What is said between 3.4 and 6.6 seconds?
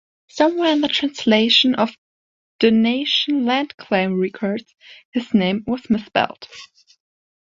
land claim records, his name was misspelled.